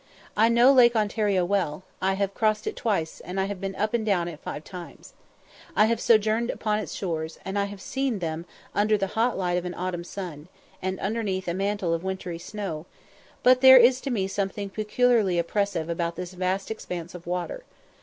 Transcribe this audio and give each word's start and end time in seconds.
I 0.35 0.49
know 0.49 0.73
Lake 0.73 0.95
Ontario 0.95 1.45
well; 1.45 1.83
I 2.01 2.13
have 2.13 2.33
crossed 2.33 2.65
it 2.65 2.75
twice, 2.75 3.19
and 3.19 3.37
have 3.37 3.61
been 3.61 3.75
up 3.75 3.93
and 3.93 4.03
down 4.03 4.27
it 4.27 4.39
five 4.39 4.63
times. 4.63 5.13
I 5.75 5.85
have 5.85 6.01
sojourned 6.01 6.49
upon 6.49 6.79
its 6.79 6.93
shores, 6.95 7.37
and 7.45 7.55
have 7.55 7.79
seen 7.79 8.17
them 8.17 8.47
under 8.73 8.97
the 8.97 9.05
hot 9.13 9.37
light 9.37 9.59
of 9.59 9.65
an 9.65 9.75
autumn 9.75 10.03
sun, 10.03 10.47
and 10.81 10.99
underneath 11.01 11.47
a 11.47 11.53
mantle 11.53 11.93
of 11.93 12.03
wintry 12.03 12.39
snow; 12.39 12.87
but 13.43 13.61
there 13.61 13.77
is 13.77 14.01
to 14.01 14.09
me 14.09 14.27
something 14.27 14.71
peculiarly 14.71 15.37
oppressive 15.37 15.87
about 15.87 16.15
this 16.15 16.33
vast 16.33 16.71
expanse 16.71 17.13
of 17.13 17.27
water. 17.27 17.63